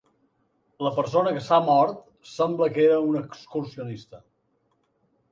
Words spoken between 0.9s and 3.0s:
persona que s’ha mort sembla que era